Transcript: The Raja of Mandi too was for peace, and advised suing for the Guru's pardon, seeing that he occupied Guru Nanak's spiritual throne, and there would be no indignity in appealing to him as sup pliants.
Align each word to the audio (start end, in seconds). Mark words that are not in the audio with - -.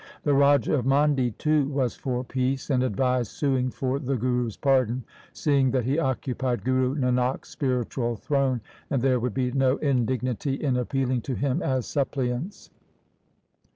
The 0.23 0.33
Raja 0.33 0.73
of 0.73 0.83
Mandi 0.87 1.29
too 1.29 1.67
was 1.67 1.95
for 1.95 2.23
peace, 2.23 2.71
and 2.71 2.81
advised 2.81 3.29
suing 3.29 3.69
for 3.69 3.99
the 3.99 4.15
Guru's 4.15 4.57
pardon, 4.57 5.03
seeing 5.31 5.69
that 5.69 5.85
he 5.85 5.99
occupied 5.99 6.63
Guru 6.63 6.95
Nanak's 6.95 7.49
spiritual 7.49 8.15
throne, 8.15 8.61
and 8.89 9.03
there 9.03 9.19
would 9.19 9.35
be 9.35 9.51
no 9.51 9.77
indignity 9.77 10.55
in 10.55 10.75
appealing 10.75 11.21
to 11.21 11.35
him 11.35 11.61
as 11.61 11.85
sup 11.85 12.13
pliants. 12.13 12.71